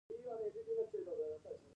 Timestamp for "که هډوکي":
0.07-0.61